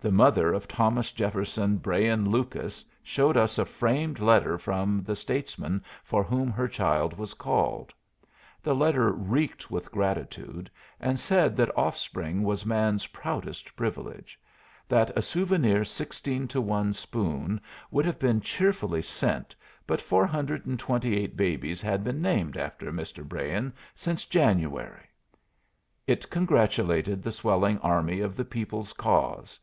[0.00, 5.84] The mother of Thomas Jefferson Brayin Lucas showed us a framed letter from the statesman
[6.02, 7.92] for whom her child was called.
[8.62, 14.40] The letter reeked with gratitude, and said that offspring was man's proudest privilege;
[14.88, 17.60] that a souvenir sixteen to one spoon
[17.90, 19.54] would have been cheerfully sent,
[19.86, 23.22] but 428 babies had been named after Mr.
[23.22, 25.04] Brayin since January.
[26.06, 29.60] It congratulated the swelling army of the People's Cause.